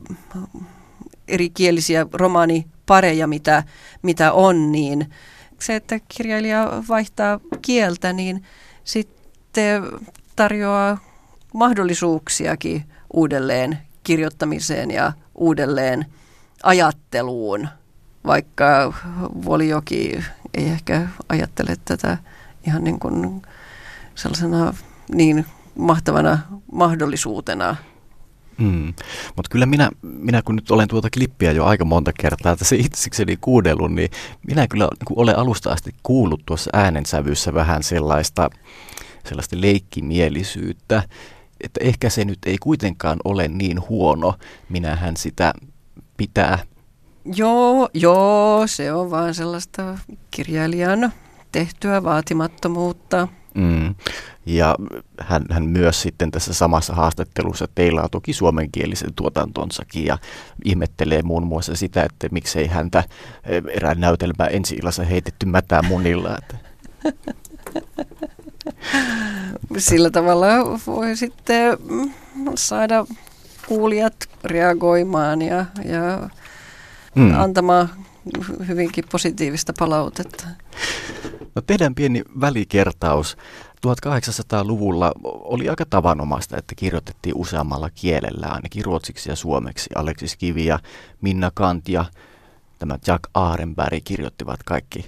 [1.28, 3.64] erikielisiä romaanipareja, mitä,
[4.02, 5.10] mitä on, niin
[5.60, 8.44] se, että kirjailija vaihtaa kieltä, niin
[8.84, 9.84] sitten
[10.36, 10.98] tarjoaa
[11.54, 16.06] mahdollisuuksiakin uudelleen kirjoittamiseen ja uudelleen
[16.64, 17.68] ajatteluun,
[18.26, 18.94] vaikka
[19.46, 20.24] Vuolijoki
[20.54, 22.18] ei ehkä ajattele tätä
[22.68, 23.42] ihan niin kuin
[24.16, 24.74] sellaisena
[25.14, 26.40] niin mahtavana
[26.72, 27.76] mahdollisuutena.
[28.58, 28.94] Mm.
[29.36, 33.38] Mutta kyllä minä, minä, kun nyt olen tuota klippiä jo aika monta kertaa tässä itsekseni
[33.42, 34.10] kuudellut, niin
[34.48, 38.50] minä kyllä niin olen alusta asti kuullut tuossa äänensävyssä vähän sellaista
[39.28, 41.04] sellaista leikkimielisyyttä,
[41.62, 44.34] että ehkä se nyt ei kuitenkaan ole niin huono,
[44.70, 45.54] minähän sitä
[46.18, 46.60] pitää.
[47.36, 49.98] Joo, joo, se on vaan sellaista
[50.32, 51.14] kirjailijan
[51.52, 53.28] tehtyä vaatimattomuutta.
[53.92, 54.14] Mm.
[54.46, 54.76] Ja
[55.20, 60.18] hän, hän myös sitten tässä samassa haastattelussa teilaa toki suomenkielisen tuotantonsakin ja
[60.66, 63.04] ihmettelee muun muassa sitä, että miksei häntä
[63.44, 66.38] eh, erään näytelmä ensi heitetty mätää munilla.
[66.38, 66.58] Että.
[69.78, 70.48] Sillä tavalla
[70.88, 71.78] voi sitten
[72.56, 73.06] saada
[73.68, 76.30] kuulijat reagoimaan ja, ja
[77.16, 77.40] hmm.
[77.40, 77.90] antamaan
[78.68, 80.48] hyvinkin positiivista palautetta.
[81.56, 83.38] No tehdään pieni välikertaus.
[83.88, 89.90] 1800-luvulla oli aika tavanomaista, että kirjoitettiin useammalla kielellä, ainakin ruotsiksi ja suomeksi.
[89.96, 90.80] Aleksis Kivi ja
[91.22, 92.06] Minna Kant ja
[92.80, 95.06] tämä Jack Aarenberg kirjoittivat kaikki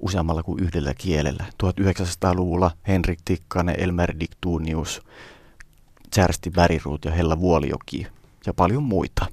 [0.00, 1.44] useammalla kuin yhdellä kielellä.
[1.62, 5.02] 1900-luvulla Henrik Tikkanen, Elmer Dictunius,
[6.10, 8.06] Tjärsti Väriruut ja Hella Vuolijoki
[8.46, 9.26] ja paljon muita.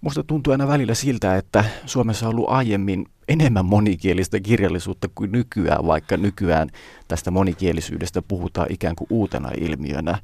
[0.00, 5.86] Musta tuntuu aina välillä siltä, että Suomessa on ollut aiemmin enemmän monikielistä kirjallisuutta kuin nykyään,
[5.86, 6.70] vaikka nykyään
[7.08, 10.18] tästä monikielisyydestä puhutaan ikään kuin uutena ilmiönä.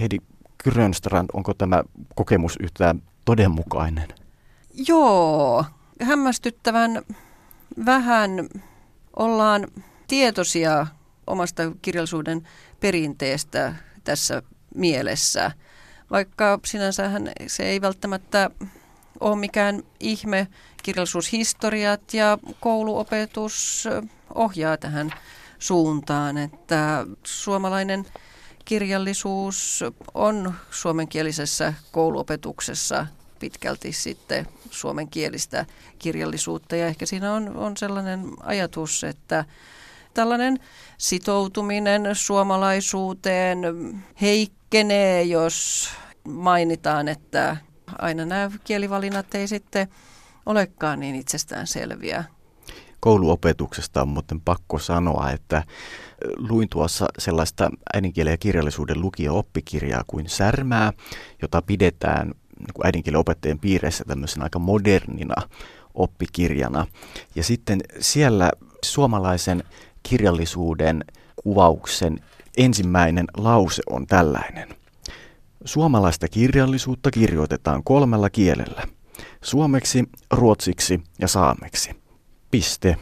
[0.00, 0.18] Heidi
[0.64, 1.82] Grönstrand, onko tämä
[2.14, 4.08] kokemus yhtään todenmukainen?
[4.88, 5.64] Joo,
[6.02, 7.02] hämmästyttävän
[7.86, 8.30] vähän
[9.16, 9.66] ollaan
[10.08, 10.86] tietoisia
[11.26, 12.48] omasta kirjallisuuden
[12.80, 13.74] perinteestä
[14.04, 14.42] tässä
[14.74, 15.50] mielessä,
[16.10, 18.50] vaikka sinänsähän se ei välttämättä
[19.20, 20.48] ole mikään ihme.
[20.82, 23.88] Kirjallisuushistoriat ja kouluopetus
[24.34, 25.14] ohjaa tähän
[25.58, 28.06] suuntaan, että suomalainen
[28.64, 33.06] kirjallisuus on suomenkielisessä kouluopetuksessa
[33.38, 35.66] pitkälti sitten suomenkielistä
[35.98, 36.76] kirjallisuutta.
[36.76, 39.44] Ja ehkä siinä on, on sellainen ajatus, että
[40.14, 40.58] tällainen
[40.98, 43.58] sitoutuminen suomalaisuuteen
[44.20, 45.88] heikkenee, jos
[46.24, 47.56] mainitaan, että
[47.98, 49.88] aina nämä kielivalinnat ei sitten
[50.48, 52.24] olekaan niin itsestään selviä.
[53.00, 55.62] Kouluopetuksesta on muuten pakko sanoa, että
[56.36, 60.92] luin tuossa sellaista äidinkielen ja kirjallisuuden lukio-oppikirjaa kuin Särmää,
[61.42, 62.26] jota pidetään
[62.58, 65.34] niin äidinkielen opettajien piireissä tämmöisenä aika modernina
[65.94, 66.86] oppikirjana.
[67.34, 68.50] Ja sitten siellä
[68.84, 69.64] suomalaisen
[70.02, 71.04] kirjallisuuden
[71.36, 72.18] kuvauksen
[72.56, 74.68] ensimmäinen lause on tällainen.
[75.64, 78.97] Suomalaista kirjallisuutta kirjoitetaan kolmella kielellä.
[79.42, 81.90] Suomeksi, ruotsiksi ja saameksi.
[82.50, 82.96] Piste.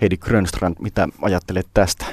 [0.00, 2.06] Heidi Grönstrand, mitä ajattelet tästä?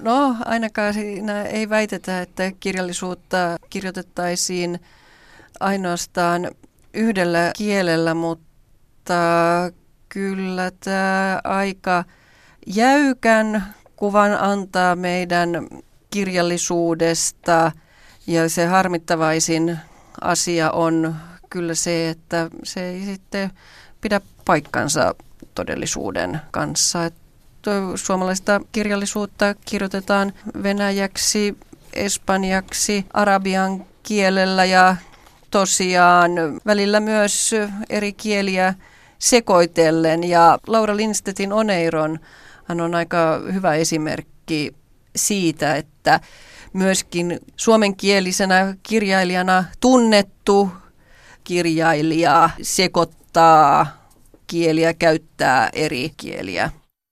[0.00, 3.36] No ainakaan siinä ei väitetä, että kirjallisuutta
[3.70, 4.80] kirjoitettaisiin
[5.60, 6.50] ainoastaan
[6.94, 9.14] yhdellä kielellä, mutta
[10.08, 12.04] kyllä tämä aika
[12.66, 15.48] jäykän kuvan antaa meidän
[16.10, 17.72] kirjallisuudesta
[18.26, 19.78] ja se harmittavaisin
[20.20, 21.16] asia on
[21.50, 23.50] kyllä se, että se ei sitten
[24.00, 25.14] pidä paikkansa
[25.54, 27.04] todellisuuden kanssa.
[27.04, 31.58] Että suomalaista kirjallisuutta kirjoitetaan venäjäksi,
[31.92, 34.96] espanjaksi, arabian kielellä ja
[35.50, 36.30] tosiaan
[36.66, 37.50] välillä myös
[37.90, 38.74] eri kieliä
[39.18, 40.24] sekoitellen.
[40.24, 42.18] Ja Laura Lindstedtin Oneiron
[42.64, 44.74] hän on aika hyvä esimerkki
[45.16, 46.20] siitä, että
[46.74, 50.70] myöskin suomenkielisenä kirjailijana tunnettu
[51.44, 53.86] kirjailija sekoittaa
[54.46, 56.70] kieliä, käyttää eri kieliä.